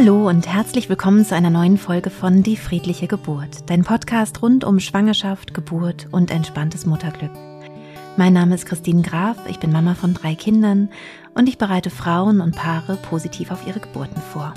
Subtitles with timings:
[0.00, 4.62] Hallo und herzlich willkommen zu einer neuen Folge von Die friedliche Geburt, dein Podcast rund
[4.62, 7.32] um Schwangerschaft, Geburt und entspanntes Mutterglück.
[8.16, 10.88] Mein Name ist Christine Graf, ich bin Mama von drei Kindern
[11.34, 14.54] und ich bereite Frauen und Paare positiv auf ihre Geburten vor.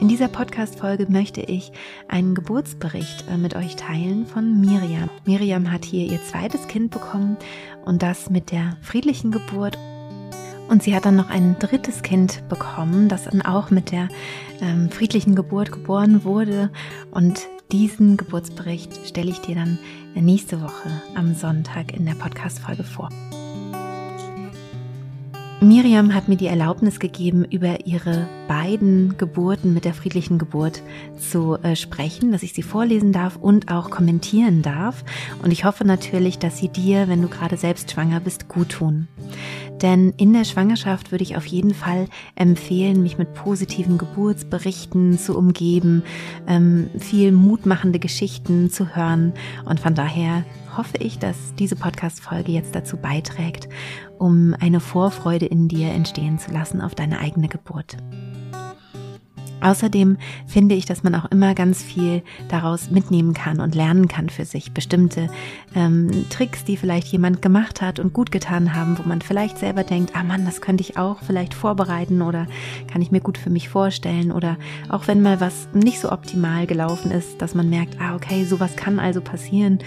[0.00, 1.70] In dieser Podcast-Folge möchte ich
[2.08, 5.08] einen Geburtsbericht äh, mit euch teilen von Miriam.
[5.24, 7.36] Miriam hat hier ihr zweites Kind bekommen
[7.84, 9.78] und das mit der friedlichen Geburt
[10.68, 14.08] und sie hat dann noch ein drittes Kind bekommen, das dann auch mit der
[14.60, 16.70] ähm, friedlichen Geburt geboren wurde.
[17.10, 17.40] Und
[17.72, 19.78] diesen Geburtsbericht stelle ich dir dann
[20.14, 23.10] nächste Woche am Sonntag in der Podcast-Folge vor.
[25.60, 30.84] Miriam hat mir die Erlaubnis gegeben, über ihre beiden Geburten mit der friedlichen Geburt
[31.18, 35.04] zu äh, sprechen, dass ich sie vorlesen darf und auch kommentieren darf.
[35.42, 39.08] Und ich hoffe natürlich, dass sie dir, wenn du gerade selbst schwanger bist, gut tun.
[39.82, 42.06] Denn in der Schwangerschaft würde ich auf jeden Fall
[42.36, 46.04] empfehlen, mich mit positiven Geburtsberichten zu umgeben,
[46.46, 49.32] ähm, viel mutmachende Geschichten zu hören.
[49.64, 50.44] Und von daher
[50.78, 53.68] hoffe ich, dass diese Podcast-Folge jetzt dazu beiträgt,
[54.16, 57.96] um eine Vorfreude in dir entstehen zu lassen auf deine eigene Geburt.
[59.60, 64.28] Außerdem finde ich, dass man auch immer ganz viel daraus mitnehmen kann und lernen kann
[64.28, 64.72] für sich.
[64.72, 65.28] Bestimmte
[65.74, 69.84] ähm, Tricks, die vielleicht jemand gemacht hat und gut getan haben, wo man vielleicht selber
[69.84, 72.46] denkt, ah Mann, das könnte ich auch vielleicht vorbereiten oder
[72.90, 74.32] kann ich mir gut für mich vorstellen.
[74.32, 74.56] Oder
[74.88, 78.76] auch wenn mal was nicht so optimal gelaufen ist, dass man merkt, ah okay, sowas
[78.76, 79.80] kann also passieren.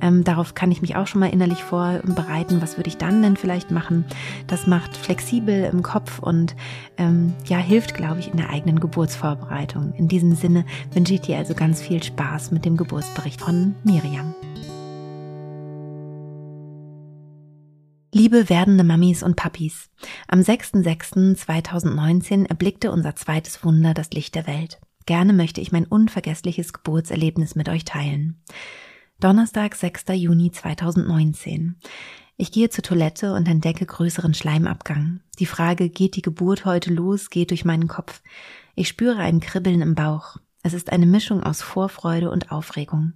[0.00, 2.62] Ähm, darauf kann ich mich auch schon mal innerlich vorbereiten.
[2.62, 4.04] Was würde ich dann denn vielleicht machen?
[4.46, 6.56] Das macht flexibel im Kopf und
[6.96, 9.17] ähm, ja, hilft, glaube ich, in der eigenen Geburtsvorbereitung.
[9.18, 9.92] Geburtsvorbereitung.
[9.94, 14.34] In diesem Sinne wünsche ich dir also ganz viel Spaß mit dem Geburtsbericht von Miriam.
[18.12, 19.90] Liebe werdende Mamis und Papis,
[20.28, 24.80] am 6.6.2019 erblickte unser zweites Wunder das Licht der Welt.
[25.04, 28.40] Gerne möchte ich mein unvergessliches Geburtserlebnis mit euch teilen.
[29.20, 30.04] Donnerstag, 6.
[30.14, 31.74] Juni 2019.
[32.36, 35.22] Ich gehe zur Toilette und entdecke größeren Schleimabgang.
[35.40, 38.22] Die Frage, geht die Geburt heute los, geht durch meinen Kopf.
[38.78, 40.36] Ich spüre ein Kribbeln im Bauch.
[40.62, 43.14] Es ist eine Mischung aus Vorfreude und Aufregung.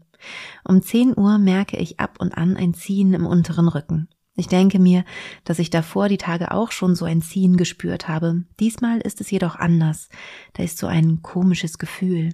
[0.64, 4.08] Um 10 Uhr merke ich ab und an ein Ziehen im unteren Rücken.
[4.34, 5.04] Ich denke mir,
[5.44, 8.42] dass ich davor die Tage auch schon so ein Ziehen gespürt habe.
[8.58, 10.08] Diesmal ist es jedoch anders.
[10.54, 12.30] Da ist so ein komisches Gefühl.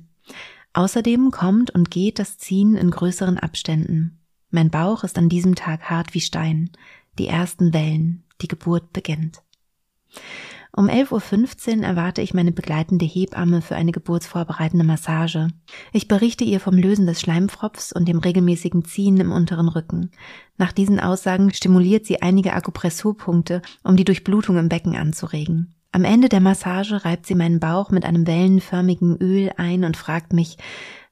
[0.73, 4.21] Außerdem kommt und geht das Ziehen in größeren Abständen.
[4.49, 6.71] Mein Bauch ist an diesem Tag hart wie Stein.
[7.19, 8.25] Die ersten Wellen.
[8.41, 9.43] Die Geburt beginnt.
[10.77, 15.49] Um 11.15 Uhr erwarte ich meine begleitende Hebamme für eine geburtsvorbereitende Massage.
[15.93, 20.11] Ich berichte ihr vom Lösen des Schleimfropfs und dem regelmäßigen Ziehen im unteren Rücken.
[20.59, 25.75] Nach diesen Aussagen stimuliert sie einige Akupressurpunkte, um die Durchblutung im Becken anzuregen.
[25.91, 30.35] Am Ende der Massage reibt sie meinen Bauch mit einem wellenförmigen Öl ein und fragt
[30.35, 30.59] mich,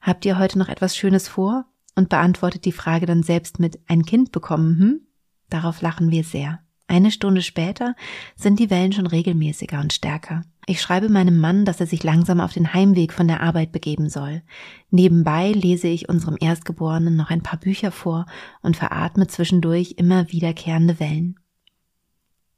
[0.01, 1.65] habt ihr heute noch etwas Schönes vor?
[1.95, 5.01] Und beantwortet die Frage dann selbst mit ein Kind bekommen, hm?
[5.49, 6.59] Darauf lachen wir sehr.
[6.87, 7.95] Eine Stunde später
[8.37, 10.43] sind die Wellen schon regelmäßiger und stärker.
[10.65, 14.09] Ich schreibe meinem Mann, dass er sich langsam auf den Heimweg von der Arbeit begeben
[14.09, 14.41] soll.
[14.89, 18.25] Nebenbei lese ich unserem Erstgeborenen noch ein paar Bücher vor
[18.61, 21.39] und veratme zwischendurch immer wiederkehrende Wellen.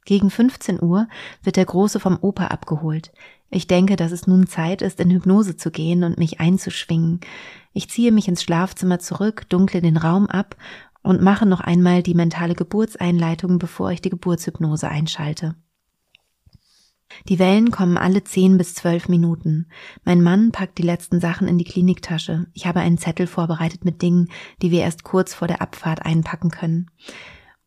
[0.06, 1.08] Gegen 15 Uhr
[1.44, 3.12] wird der Große vom Oper abgeholt.
[3.52, 7.20] Ich denke, dass es nun Zeit ist, in Hypnose zu gehen und mich einzuschwingen.
[7.74, 10.56] Ich ziehe mich ins Schlafzimmer zurück, dunkle den Raum ab
[11.02, 15.56] und mache noch einmal die mentale Geburtseinleitung, bevor ich die Geburtshypnose einschalte.
[17.28, 19.68] Die Wellen kommen alle zehn bis zwölf Minuten.
[20.04, 22.48] Mein Mann packt die letzten Sachen in die Kliniktasche.
[22.54, 24.30] Ich habe einen Zettel vorbereitet mit Dingen,
[24.62, 26.92] die wir erst kurz vor der Abfahrt einpacken können.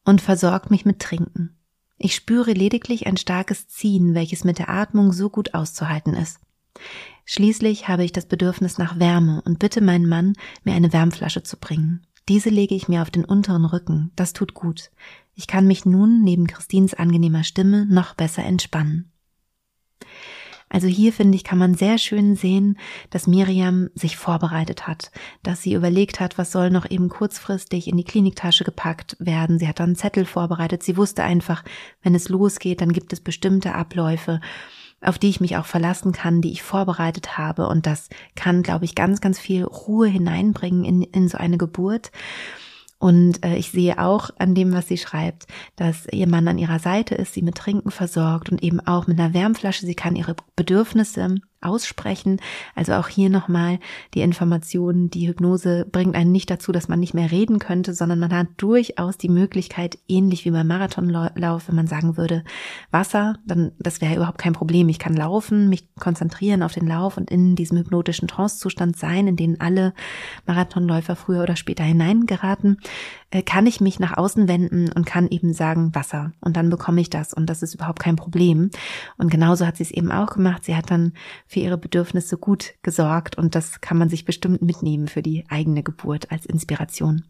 [0.04, 1.56] Und versorgt mich mit Trinken.
[1.98, 6.40] Ich spüre lediglich ein starkes Ziehen, welches mit der Atmung so gut auszuhalten ist.
[7.24, 11.56] Schließlich habe ich das Bedürfnis nach Wärme und bitte meinen Mann, mir eine Wärmflasche zu
[11.56, 12.04] bringen.
[12.28, 14.90] Diese lege ich mir auf den unteren Rücken, das tut gut.
[15.34, 19.10] Ich kann mich nun neben Christins angenehmer Stimme noch besser entspannen.
[20.72, 22.78] Also hier finde ich, kann man sehr schön sehen,
[23.10, 25.10] dass Miriam sich vorbereitet hat,
[25.42, 29.58] dass sie überlegt hat, was soll noch eben kurzfristig in die Kliniktasche gepackt werden.
[29.58, 30.82] Sie hat dann einen Zettel vorbereitet.
[30.82, 31.62] Sie wusste einfach,
[32.02, 34.40] wenn es losgeht, dann gibt es bestimmte Abläufe
[35.02, 37.68] auf die ich mich auch verlassen kann, die ich vorbereitet habe.
[37.68, 42.10] Und das kann, glaube ich, ganz, ganz viel Ruhe hineinbringen in, in so eine Geburt.
[42.98, 46.78] Und äh, ich sehe auch an dem, was sie schreibt, dass ihr Mann an ihrer
[46.78, 49.86] Seite ist, sie mit Trinken versorgt und eben auch mit einer Wärmflasche.
[49.86, 52.40] Sie kann ihre Bedürfnisse aussprechen.
[52.74, 53.78] Also auch hier nochmal
[54.14, 58.18] die Information, die Hypnose bringt einen nicht dazu, dass man nicht mehr reden könnte, sondern
[58.18, 62.44] man hat durchaus die Möglichkeit, ähnlich wie beim Marathonlauf, wenn man sagen würde,
[62.90, 64.88] Wasser, dann das wäre überhaupt kein Problem.
[64.88, 69.36] Ich kann laufen, mich konzentrieren auf den Lauf und in diesem hypnotischen Trancezustand sein, in
[69.36, 69.94] den alle
[70.46, 72.78] Marathonläufer früher oder später hineingeraten,
[73.40, 77.08] kann ich mich nach außen wenden und kann eben sagen Wasser und dann bekomme ich
[77.08, 78.70] das und das ist überhaupt kein Problem.
[79.16, 80.64] Und genauso hat sie es eben auch gemacht.
[80.64, 81.14] Sie hat dann
[81.46, 85.82] für ihre Bedürfnisse gut gesorgt und das kann man sich bestimmt mitnehmen für die eigene
[85.82, 87.24] Geburt als Inspiration.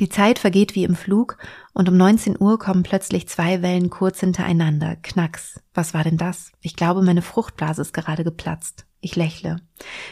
[0.00, 1.38] Die Zeit vergeht wie im Flug
[1.72, 4.96] und um 19 Uhr kommen plötzlich zwei Wellen kurz hintereinander.
[4.96, 5.60] Knacks.
[5.74, 6.52] Was war denn das?
[6.60, 8.86] Ich glaube, meine Fruchtblase ist gerade geplatzt.
[9.00, 9.56] Ich lächle.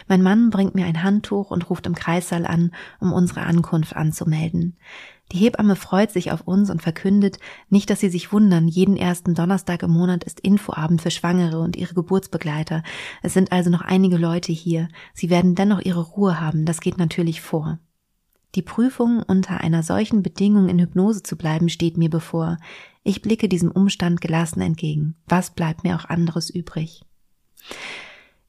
[0.06, 4.76] Mein Mann bringt mir ein Handtuch und ruft im Kreissaal an, um unsere Ankunft anzumelden.
[5.32, 7.38] Die Hebamme freut sich auf uns und verkündet,
[7.70, 11.74] nicht, dass sie sich wundern, jeden ersten Donnerstag im Monat ist Infoabend für Schwangere und
[11.74, 12.82] ihre Geburtsbegleiter.
[13.22, 14.88] Es sind also noch einige Leute hier.
[15.14, 17.78] Sie werden dennoch ihre Ruhe haben, das geht natürlich vor.
[18.54, 22.58] Die Prüfung, unter einer solchen Bedingung in Hypnose zu bleiben, steht mir bevor.
[23.02, 25.16] Ich blicke diesem Umstand gelassen entgegen.
[25.26, 27.02] Was bleibt mir auch anderes übrig?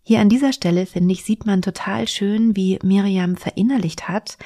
[0.01, 4.37] Hier an dieser Stelle, finde ich, sieht man total schön, wie Miriam verinnerlicht hat,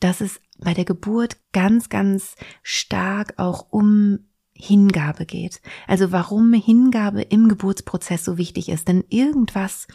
[0.00, 4.27] dass es bei der Geburt ganz, ganz stark auch um
[4.60, 5.60] Hingabe geht.
[5.86, 8.88] Also warum Hingabe im Geburtsprozess so wichtig ist.
[8.88, 9.86] Denn irgendwas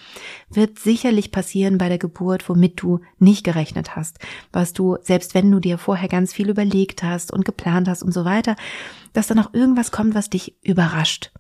[0.50, 4.20] wird sicherlich passieren bei der Geburt, womit du nicht gerechnet hast.
[4.54, 8.14] Was du, selbst wenn du dir vorher ganz viel überlegt hast und geplant hast und
[8.14, 8.56] so weiter,
[9.12, 11.32] dass dann auch irgendwas kommt, was dich überrascht.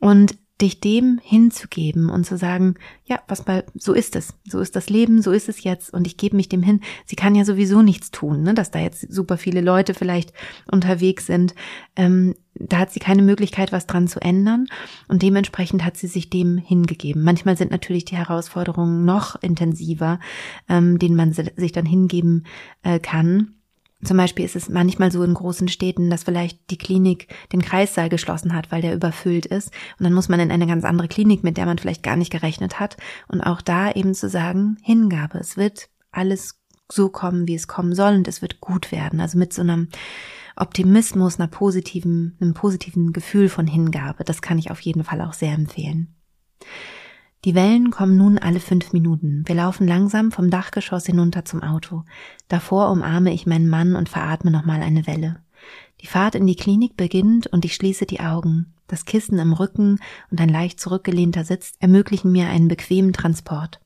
[0.00, 4.76] Und dich dem hinzugeben und zu sagen, ja, was mal, so ist es, so ist
[4.76, 6.80] das Leben, so ist es jetzt und ich gebe mich dem hin.
[7.06, 10.32] Sie kann ja sowieso nichts tun, ne, dass da jetzt super viele Leute vielleicht
[10.70, 11.54] unterwegs sind.
[11.96, 14.68] Ähm, da hat sie keine Möglichkeit, was dran zu ändern
[15.08, 17.24] und dementsprechend hat sie sich dem hingegeben.
[17.24, 20.20] Manchmal sind natürlich die Herausforderungen noch intensiver,
[20.68, 22.46] ähm, denen man sich dann hingeben
[22.84, 23.54] äh, kann.
[24.04, 28.08] Zum Beispiel ist es manchmal so in großen Städten, dass vielleicht die Klinik den Kreissaal
[28.08, 29.70] geschlossen hat, weil der überfüllt ist.
[29.98, 32.30] Und dann muss man in eine ganz andere Klinik, mit der man vielleicht gar nicht
[32.30, 32.96] gerechnet hat.
[33.28, 35.38] Und auch da eben zu sagen, Hingabe.
[35.38, 36.60] Es wird alles
[36.90, 39.20] so kommen, wie es kommen soll und es wird gut werden.
[39.20, 39.88] Also mit so einem
[40.56, 44.24] Optimismus, einer positiven, einem positiven Gefühl von Hingabe.
[44.24, 46.14] Das kann ich auf jeden Fall auch sehr empfehlen.
[47.44, 49.42] Die Wellen kommen nun alle fünf Minuten.
[49.44, 52.04] Wir laufen langsam vom Dachgeschoss hinunter zum Auto.
[52.48, 55.40] Davor umarme ich meinen Mann und veratme nochmal eine Welle.
[56.00, 58.72] Die Fahrt in die Klinik beginnt und ich schließe die Augen.
[58.86, 60.00] Das Kissen im Rücken
[60.30, 63.78] und ein leicht zurückgelehnter Sitz ermöglichen mir einen bequemen Transport.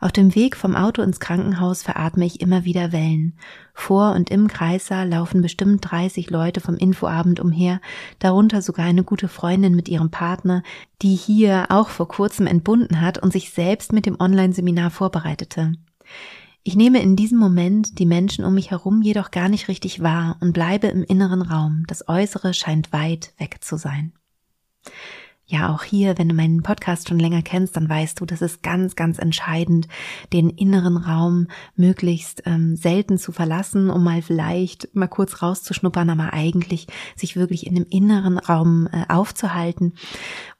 [0.00, 3.38] Auf dem Weg vom Auto ins Krankenhaus veratme ich immer wieder Wellen.
[3.72, 7.80] Vor und im Kreissaal laufen bestimmt 30 Leute vom Infoabend umher,
[8.18, 10.62] darunter sogar eine gute Freundin mit ihrem Partner,
[11.02, 15.72] die hier auch vor kurzem entbunden hat und sich selbst mit dem Online-Seminar vorbereitete.
[16.62, 20.36] Ich nehme in diesem Moment die Menschen um mich herum jedoch gar nicht richtig wahr
[20.40, 21.84] und bleibe im inneren Raum.
[21.86, 24.12] Das Äußere scheint weit weg zu sein
[25.46, 28.62] ja auch hier, wenn du meinen Podcast schon länger kennst, dann weißt du, das ist
[28.62, 29.86] ganz, ganz entscheidend,
[30.32, 31.46] den inneren Raum
[31.76, 37.66] möglichst ähm, selten zu verlassen, um mal vielleicht mal kurz rauszuschnuppern, aber eigentlich sich wirklich
[37.66, 39.94] in dem inneren Raum äh, aufzuhalten,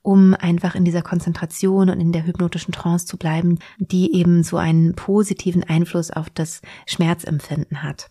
[0.02, 4.56] um einfach in dieser Konzentration und in der hypnotischen Trance zu bleiben, die eben so
[4.56, 8.08] einen positiven Einfluss auf das Schmerzempfinden hat.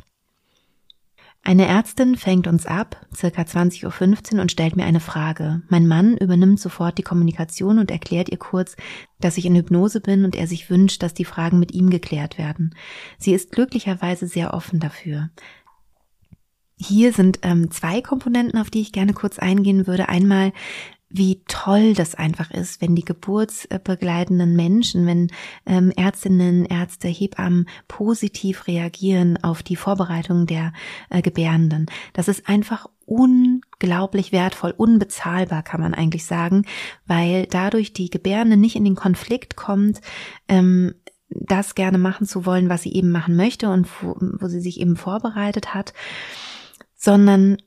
[1.47, 5.61] Eine Ärztin fängt uns ab, circa 20.15 Uhr, und stellt mir eine Frage.
[5.69, 8.75] Mein Mann übernimmt sofort die Kommunikation und erklärt ihr kurz,
[9.19, 12.39] dass ich in Hypnose bin und er sich wünscht, dass die Fragen mit ihm geklärt
[12.39, 12.73] werden.
[13.19, 15.29] Sie ist glücklicherweise sehr offen dafür.
[16.77, 20.09] Hier sind ähm, zwei Komponenten, auf die ich gerne kurz eingehen würde.
[20.09, 20.51] Einmal
[21.09, 25.31] wie toll das einfach ist, wenn die geburtsbegleitenden Menschen, wenn
[25.65, 30.73] ähm, Ärztinnen, Ärzte, Hebammen positiv reagieren auf die Vorbereitung der
[31.09, 31.85] äh, Gebärenden.
[32.13, 36.65] Das ist einfach unglaublich wertvoll, unbezahlbar kann man eigentlich sagen,
[37.05, 40.01] weil dadurch die Gebärende nicht in den Konflikt kommt,
[40.47, 40.95] ähm,
[41.29, 44.79] das gerne machen zu wollen, was sie eben machen möchte und wo, wo sie sich
[44.79, 45.93] eben vorbereitet hat,
[46.95, 47.57] sondern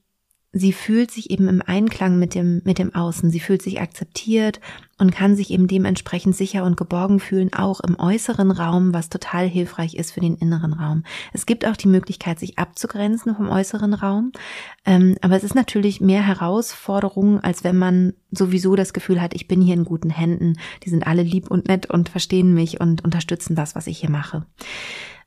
[0.59, 3.31] sie fühlt sich eben im Einklang mit dem, mit dem Außen.
[3.31, 4.61] Sie fühlt sich akzeptiert
[4.99, 9.47] und kann sich eben dementsprechend sicher und geborgen fühlen, auch im äußeren Raum, was total
[9.47, 11.05] hilfreich ist für den inneren Raum.
[11.33, 14.33] Es gibt auch die Möglichkeit, sich abzugrenzen vom äußeren Raum.
[14.85, 19.49] Ähm, aber es ist natürlich mehr Herausforderung, als wenn man sowieso das Gefühl hat, ich
[19.49, 20.59] bin hier in guten Händen.
[20.85, 24.11] Die sind alle lieb und nett und verstehen mich und unterstützen das, was ich hier
[24.11, 24.45] mache.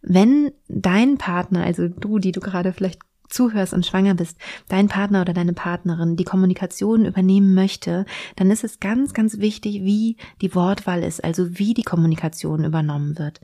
[0.01, 2.99] Wenn dein Partner, also du, die du gerade vielleicht
[3.31, 8.63] zuhörst und schwanger bist, dein Partner oder deine Partnerin die Kommunikation übernehmen möchte, dann ist
[8.63, 13.41] es ganz, ganz wichtig, wie die Wortwahl ist, also wie die Kommunikation übernommen wird.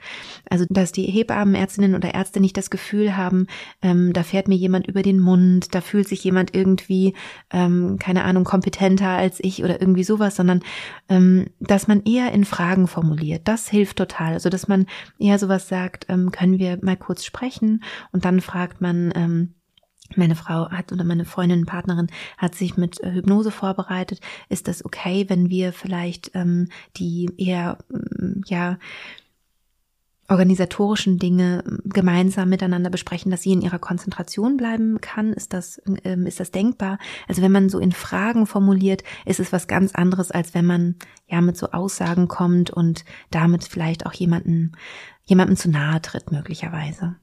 [0.49, 3.47] Also, dass die Hebammen, Ärztinnen oder Ärzte nicht das Gefühl haben,
[3.81, 7.13] ähm, da fährt mir jemand über den Mund, da fühlt sich jemand irgendwie,
[7.51, 10.61] ähm, keine Ahnung, kompetenter als ich oder irgendwie sowas, sondern
[11.09, 13.47] ähm, dass man eher in Fragen formuliert.
[13.47, 14.33] Das hilft total.
[14.33, 14.85] Also, dass man
[15.19, 19.53] eher sowas sagt, ähm, können wir mal kurz sprechen und dann fragt man, ähm,
[20.15, 24.19] meine Frau hat oder meine Freundin, Partnerin hat sich mit äh, Hypnose vorbereitet.
[24.49, 28.77] Ist das okay, wenn wir vielleicht ähm, die eher mm, ja
[30.29, 35.33] organisatorischen Dinge mm, gemeinsam miteinander besprechen, dass sie in ihrer Konzentration bleiben kann?
[35.33, 36.99] Ist das ähm, ist das denkbar?
[37.27, 40.95] Also wenn man so in Fragen formuliert, ist es was ganz anderes, als wenn man
[41.27, 44.73] ja mit so Aussagen kommt und damit vielleicht auch jemanden
[45.25, 47.17] jemandem zu nahe tritt möglicherweise.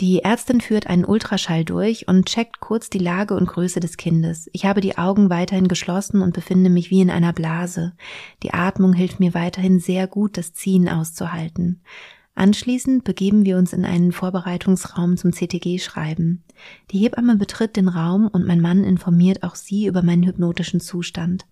[0.00, 4.50] Die Ärztin führt einen Ultraschall durch und checkt kurz die Lage und Größe des Kindes.
[4.52, 7.92] Ich habe die Augen weiterhin geschlossen und befinde mich wie in einer Blase.
[8.42, 11.80] Die Atmung hilft mir weiterhin sehr gut, das Ziehen auszuhalten.
[12.34, 16.42] Anschließend begeben wir uns in einen Vorbereitungsraum zum CTG-Schreiben.
[16.90, 21.46] Die Hebamme betritt den Raum und mein Mann informiert auch sie über meinen hypnotischen Zustand.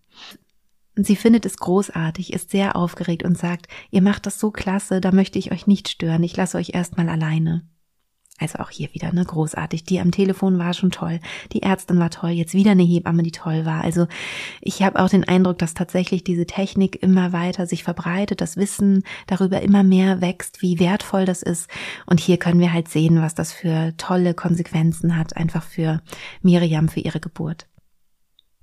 [0.97, 5.13] Sie findet es großartig, ist sehr aufgeregt und sagt, ihr macht das so klasse, da
[5.13, 7.63] möchte ich euch nicht stören, ich lasse euch erstmal alleine.
[8.43, 9.85] Also auch hier wieder, ne, großartig.
[9.85, 11.21] Die am Telefon war schon toll.
[11.53, 12.31] Die Ärztin war toll.
[12.31, 13.83] Jetzt wieder eine Hebamme, die toll war.
[13.83, 14.07] Also
[14.61, 19.05] ich habe auch den Eindruck, dass tatsächlich diese Technik immer weiter sich verbreitet, das Wissen
[19.27, 21.71] darüber immer mehr wächst, wie wertvoll das ist.
[22.07, 26.03] Und hier können wir halt sehen, was das für tolle Konsequenzen hat, einfach für
[26.43, 27.67] Miriam, für ihre Geburt.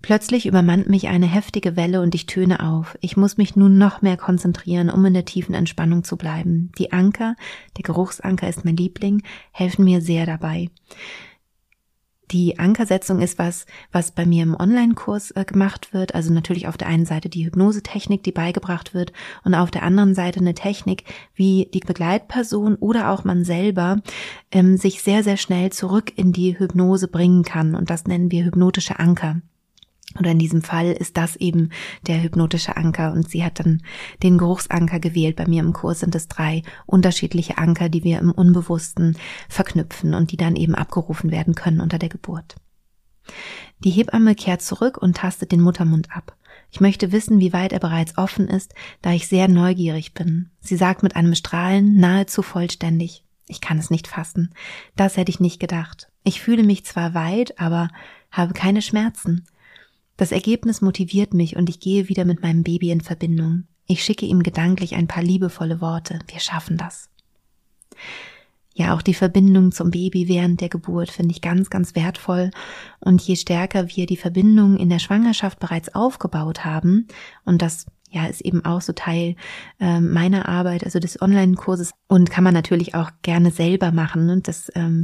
[0.02, 2.98] Plötzlich übermannt mich eine heftige Welle und ich töne auf.
[3.02, 6.72] Ich muss mich nun noch mehr konzentrieren, um in der tiefen Entspannung zu bleiben.
[6.78, 7.36] Die Anker,
[7.78, 10.70] der Geruchsanker ist mein Liebling, helfen mir sehr dabei.
[12.32, 16.14] Die Ankersetzung ist was, was bei mir im Online-Kurs äh, gemacht wird.
[16.14, 19.14] Also natürlich auf der einen Seite die Hypnosetechnik, die beigebracht wird
[19.44, 23.98] und auf der anderen Seite eine Technik, wie die Begleitperson oder auch man selber
[24.52, 27.74] ähm, sich sehr, sehr schnell zurück in die Hypnose bringen kann.
[27.74, 29.42] Und das nennen wir hypnotische Anker.
[30.18, 31.70] Oder in diesem Fall ist das eben
[32.08, 33.84] der hypnotische Anker und sie hat dann
[34.24, 35.36] den Geruchsanker gewählt.
[35.36, 40.32] Bei mir im Kurs sind es drei unterschiedliche Anker, die wir im Unbewussten verknüpfen und
[40.32, 42.56] die dann eben abgerufen werden können unter der Geburt.
[43.84, 46.36] Die Hebamme kehrt zurück und tastet den Muttermund ab.
[46.72, 50.50] Ich möchte wissen, wie weit er bereits offen ist, da ich sehr neugierig bin.
[50.60, 53.24] Sie sagt mit einem Strahlen nahezu vollständig.
[53.48, 54.54] Ich kann es nicht fassen.
[54.96, 56.12] Das hätte ich nicht gedacht.
[56.24, 57.90] Ich fühle mich zwar weit, aber
[58.32, 59.46] habe keine Schmerzen.
[60.20, 63.64] Das Ergebnis motiviert mich und ich gehe wieder mit meinem Baby in Verbindung.
[63.86, 66.20] Ich schicke ihm gedanklich ein paar liebevolle Worte.
[66.28, 67.10] Wir schaffen das.
[68.74, 72.52] Ja, auch die Verbindung zum Baby während der Geburt finde ich ganz, ganz wertvoll.
[73.00, 77.08] Und je stärker wir die Verbindung in der Schwangerschaft bereits aufgebaut haben,
[77.46, 79.36] und das ja, ist eben auch so Teil
[79.80, 84.42] äh, meiner Arbeit, also des Online-Kurses und kann man natürlich auch gerne selber machen, ne?
[84.42, 85.04] dass, ähm,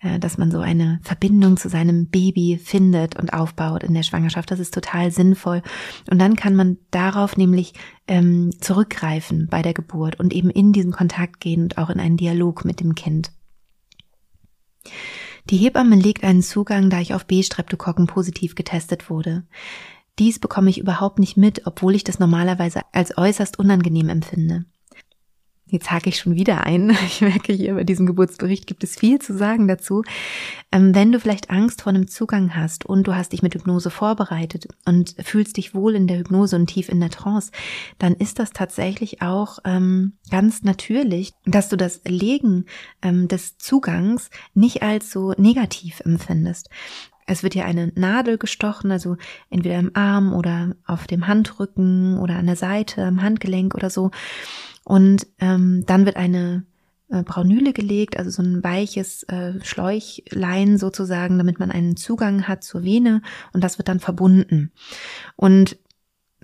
[0.00, 4.50] äh, dass man so eine Verbindung zu seinem Baby findet und aufbaut in der Schwangerschaft.
[4.50, 5.62] Das ist total sinnvoll.
[6.10, 7.74] Und dann kann man darauf nämlich
[8.06, 12.16] ähm, zurückgreifen bei der Geburt und eben in diesen Kontakt gehen und auch in einen
[12.16, 13.32] Dialog mit dem Kind.
[15.50, 19.44] Die Hebamme legt einen Zugang, da ich auf B-Streptokokken positiv getestet wurde.
[20.18, 24.64] Dies bekomme ich überhaupt nicht mit, obwohl ich das normalerweise als äußerst unangenehm empfinde.
[25.66, 26.96] Jetzt hake ich schon wieder ein.
[27.06, 30.04] Ich merke hier bei diesem Geburtsbericht gibt es viel zu sagen dazu.
[30.70, 33.90] Ähm, wenn du vielleicht Angst vor einem Zugang hast und du hast dich mit Hypnose
[33.90, 37.50] vorbereitet und fühlst dich wohl in der Hypnose und tief in der Trance,
[37.98, 42.66] dann ist das tatsächlich auch ähm, ganz natürlich, dass du das Legen
[43.02, 46.68] ähm, des Zugangs nicht als so negativ empfindest.
[47.26, 49.16] Es wird ja eine Nadel gestochen, also
[49.50, 54.10] entweder im Arm oder auf dem Handrücken oder an der Seite, am Handgelenk oder so.
[54.84, 56.64] Und ähm, dann wird eine
[57.08, 62.64] äh, Braunüle gelegt, also so ein weiches äh, Schläuchlein sozusagen, damit man einen Zugang hat
[62.64, 64.72] zur Vene und das wird dann verbunden.
[65.36, 65.78] Und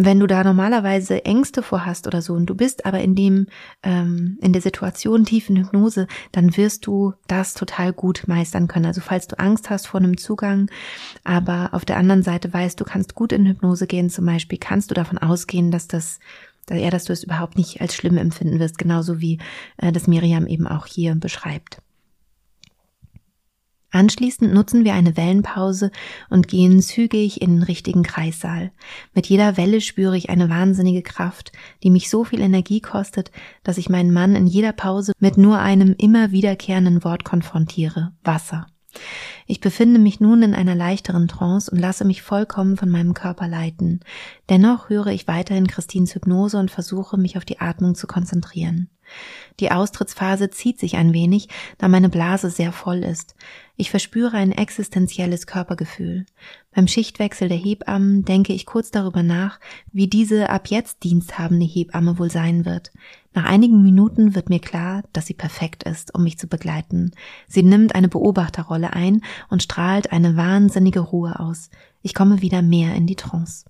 [0.05, 3.47] wenn du da normalerweise Ängste vor hast oder so und du bist aber in dem
[3.83, 8.87] ähm, in der Situation tief in Hypnose, dann wirst du das total gut meistern können.
[8.87, 10.71] Also falls du Angst hast vor einem Zugang,
[11.25, 14.91] aber auf der anderen Seite weißt, du kannst gut in Hypnose gehen, zum Beispiel, kannst
[14.91, 16.19] du davon ausgehen, dass das
[16.71, 19.39] ja, dass du es überhaupt nicht als schlimm empfinden wirst, genauso wie
[19.79, 21.83] äh, das Miriam eben auch hier beschreibt.
[23.93, 25.91] Anschließend nutzen wir eine Wellenpause
[26.29, 28.71] und gehen zügig in den richtigen Kreissaal.
[29.15, 33.33] Mit jeder Welle spüre ich eine wahnsinnige Kraft, die mich so viel Energie kostet,
[33.65, 38.13] dass ich meinen Mann in jeder Pause mit nur einem immer wiederkehrenden Wort konfrontiere.
[38.23, 38.67] Wasser.
[39.47, 43.49] Ich befinde mich nun in einer leichteren Trance und lasse mich vollkommen von meinem Körper
[43.49, 44.01] leiten.
[44.49, 48.89] Dennoch höre ich weiterhin Christines Hypnose und versuche, mich auf die Atmung zu konzentrieren.
[49.61, 51.49] Die Austrittsphase zieht sich ein wenig,
[51.79, 53.35] da meine Blase sehr voll ist.
[53.77, 56.27] Ich verspüre ein existenzielles Körpergefühl.
[56.75, 59.61] Beim Schichtwechsel der Hebammen denke ich kurz darüber nach,
[59.93, 62.91] wie diese ab jetzt diensthabende Hebamme wohl sein wird.
[63.33, 67.13] Nach einigen Minuten wird mir klar, dass sie perfekt ist, um mich zu begleiten.
[67.47, 71.71] Sie nimmt eine Beobachterrolle ein und strahlt eine wahnsinnige Ruhe aus.
[72.03, 73.65] Ich komme wieder mehr in die Trance.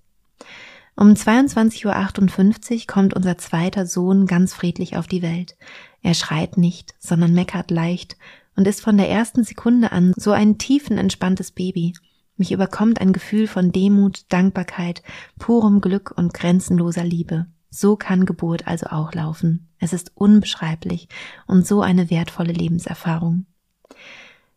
[0.95, 5.55] Um 22.58 Uhr kommt unser zweiter Sohn ganz friedlich auf die Welt.
[6.01, 8.17] Er schreit nicht, sondern meckert leicht
[8.55, 11.93] und ist von der ersten Sekunde an so ein tiefen entspanntes Baby.
[12.35, 15.03] Mich überkommt ein Gefühl von Demut, Dankbarkeit,
[15.39, 17.47] purem Glück und grenzenloser Liebe.
[17.69, 19.69] So kann Geburt also auch laufen.
[19.79, 21.07] Es ist unbeschreiblich
[21.47, 23.45] und so eine wertvolle Lebenserfahrung.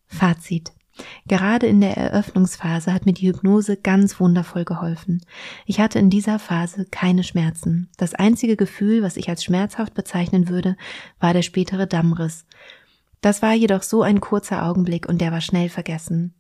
[0.06, 0.72] Fazit.
[1.26, 5.24] Gerade in der Eröffnungsphase hat mir die Hypnose ganz wundervoll geholfen.
[5.66, 7.90] Ich hatte in dieser Phase keine Schmerzen.
[7.96, 10.76] Das einzige Gefühl, was ich als schmerzhaft bezeichnen würde,
[11.18, 12.46] war der spätere Dammriss.
[13.20, 16.34] Das war jedoch so ein kurzer Augenblick und der war schnell vergessen.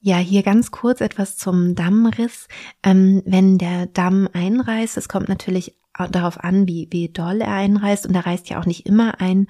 [0.00, 2.46] Ja, hier ganz kurz etwas zum Dammriss.
[2.82, 5.78] Ähm, wenn der Damm einreißt, es kommt natürlich
[6.10, 9.48] darauf an, wie, wie doll er einreißt und er reißt ja auch nicht immer ein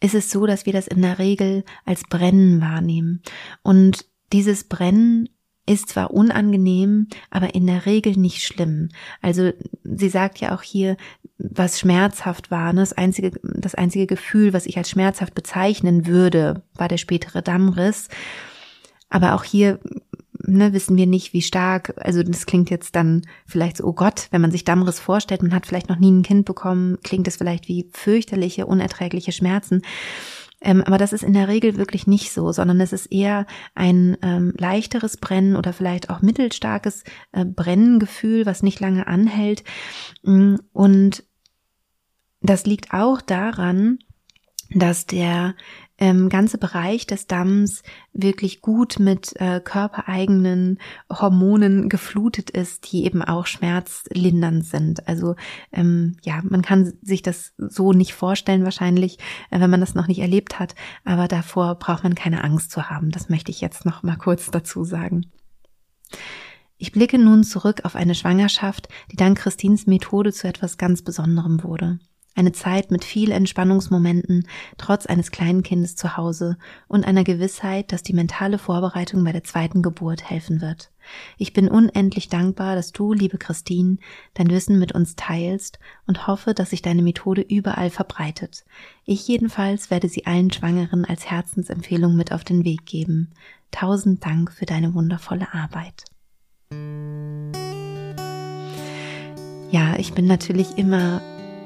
[0.00, 3.22] ist es so, dass wir das in der Regel als Brennen wahrnehmen.
[3.62, 5.28] Und dieses Brennen
[5.66, 8.88] ist zwar unangenehm, aber in der Regel nicht schlimm.
[9.22, 9.52] Also
[9.84, 10.96] sie sagt ja auch hier,
[11.38, 12.72] was schmerzhaft war.
[12.72, 12.80] Ne?
[12.80, 18.08] Das einzige, das einzige Gefühl, was ich als schmerzhaft bezeichnen würde, war der spätere Dammriss.
[19.10, 19.78] Aber auch hier
[20.50, 24.28] ne, wissen wir nicht, wie stark, also das klingt jetzt dann vielleicht so, oh Gott,
[24.30, 27.36] wenn man sich Dammriss vorstellt, man hat vielleicht noch nie ein Kind bekommen, klingt es
[27.36, 29.82] vielleicht wie fürchterliche, unerträgliche Schmerzen.
[30.62, 34.18] Ähm, aber das ist in der Regel wirklich nicht so, sondern es ist eher ein
[34.22, 39.64] ähm, leichteres Brennen oder vielleicht auch mittelstarkes äh, Brennengefühl, was nicht lange anhält.
[40.22, 41.24] Mm, und
[42.42, 43.98] das liegt auch daran,
[44.74, 45.54] dass der
[46.00, 50.78] ähm, ganze Bereich des Damms wirklich gut mit äh, körpereigenen
[51.10, 55.06] Hormonen geflutet ist, die eben auch schmerzlindernd sind.
[55.06, 55.36] Also
[55.72, 59.18] ähm, ja, man kann sich das so nicht vorstellen wahrscheinlich,
[59.50, 62.88] äh, wenn man das noch nicht erlebt hat, aber davor braucht man keine Angst zu
[62.88, 63.10] haben.
[63.10, 65.26] Das möchte ich jetzt noch mal kurz dazu sagen.
[66.78, 71.62] Ich blicke nun zurück auf eine Schwangerschaft, die dank Christins Methode zu etwas ganz Besonderem
[71.62, 71.98] wurde.
[72.36, 74.46] Eine Zeit mit viel Entspannungsmomenten,
[74.78, 79.42] trotz eines kleinen Kindes zu Hause und einer Gewissheit, dass die mentale Vorbereitung bei der
[79.42, 80.92] zweiten Geburt helfen wird.
[81.38, 83.96] Ich bin unendlich dankbar, dass du, liebe Christine,
[84.34, 88.64] dein Wissen mit uns teilst und hoffe, dass sich deine Methode überall verbreitet.
[89.04, 93.32] Ich jedenfalls werde sie allen Schwangeren als Herzensempfehlung mit auf den Weg geben.
[93.72, 96.04] Tausend Dank für deine wundervolle Arbeit.
[99.72, 101.20] Ja, ich bin natürlich immer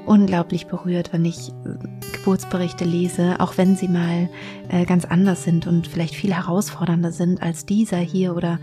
[0.06, 4.28] unglaublich berührt, wenn ich äh, Geburtsberichte lese, auch wenn sie mal
[4.68, 8.58] äh, ganz anders sind und vielleicht viel herausfordernder sind als dieser hier oder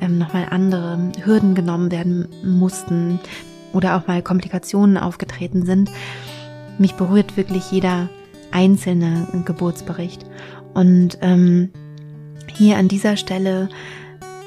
[0.00, 3.20] ähm, nochmal andere Hürden genommen werden mussten
[3.72, 5.90] oder auch mal Komplikationen aufgetreten sind.
[6.78, 8.08] Mich berührt wirklich jeder
[8.50, 10.24] einzelne Geburtsbericht.
[10.74, 11.70] Und ähm,
[12.54, 13.68] hier an dieser Stelle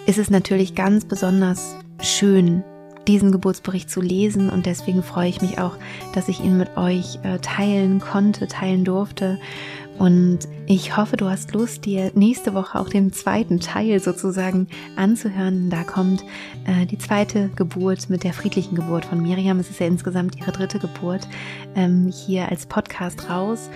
[0.06, 2.64] ist es natürlich ganz besonders schön,
[3.08, 5.78] diesen Geburtsbericht zu lesen und deswegen freue ich mich auch,
[6.14, 9.40] dass ich ihn mit euch äh, teilen konnte, teilen durfte.
[9.98, 15.70] Und ich hoffe, du hast Lust, dir nächste Woche auch den zweiten Teil sozusagen anzuhören.
[15.70, 16.24] Da kommt
[16.66, 19.60] äh, die zweite Geburt mit der friedlichen Geburt von Miriam.
[19.60, 21.28] Es ist ja insgesamt ihre dritte Geburt
[21.76, 23.70] ähm, hier als Podcast raus.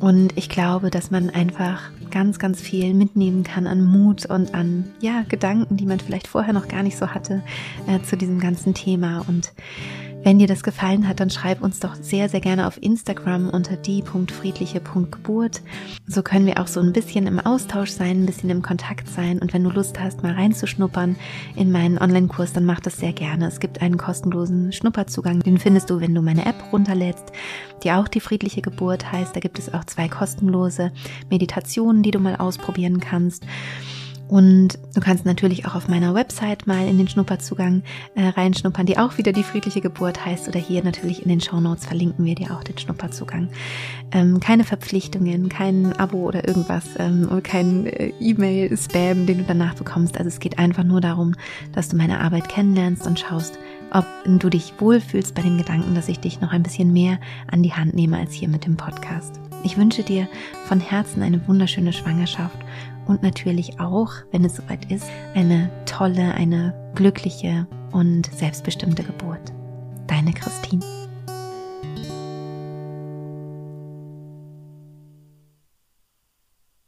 [0.00, 4.84] Und ich glaube, dass man einfach ganz, ganz viel mitnehmen kann an Mut und an
[5.00, 7.42] ja, Gedanken, die man vielleicht vorher noch gar nicht so hatte
[7.86, 9.24] äh, zu diesem ganzen Thema.
[9.26, 9.52] Und
[10.24, 13.76] wenn dir das gefallen hat, dann schreib uns doch sehr, sehr gerne auf Instagram unter
[13.76, 15.62] die.friedliche.geburt.
[16.06, 19.38] So können wir auch so ein bisschen im Austausch sein, ein bisschen im Kontakt sein.
[19.38, 21.16] Und wenn du Lust hast, mal reinzuschnuppern
[21.56, 23.46] in meinen Online-Kurs, dann mach das sehr gerne.
[23.46, 25.40] Es gibt einen kostenlosen Schnupperzugang.
[25.40, 27.32] Den findest du, wenn du meine App runterlädst,
[27.84, 29.34] die auch die friedliche Geburt heißt.
[29.34, 30.92] Da gibt es auch zwei kostenlose
[31.30, 33.44] Meditationen, die du mal ausprobieren kannst.
[34.28, 37.82] Und du kannst natürlich auch auf meiner Website mal in den Schnupperzugang
[38.14, 40.48] äh, reinschnuppern, die auch wieder die friedliche Geburt heißt.
[40.48, 43.48] Oder hier natürlich in den Show Notes verlinken wir dir auch den Schnupperzugang.
[44.12, 50.18] Ähm, keine Verpflichtungen, kein Abo oder irgendwas, ähm, kein äh, E-Mail-Spam, den du danach bekommst.
[50.18, 51.34] Also es geht einfach nur darum,
[51.72, 53.58] dass du meine Arbeit kennenlernst und schaust,
[53.92, 57.18] ob du dich wohlfühlst bei dem Gedanken, dass ich dich noch ein bisschen mehr
[57.50, 59.40] an die Hand nehme als hier mit dem Podcast.
[59.64, 60.28] Ich wünsche dir
[60.66, 62.58] von Herzen eine wunderschöne Schwangerschaft
[63.08, 69.52] und natürlich auch, wenn es soweit ist, eine tolle, eine glückliche und selbstbestimmte Geburt.
[70.06, 70.97] Deine Christine.